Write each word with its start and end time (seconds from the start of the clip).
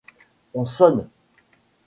On 0.55 0.65
sonne. 0.65 1.07